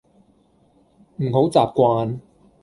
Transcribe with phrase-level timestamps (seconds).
[1.17, 2.19] 唔好習慣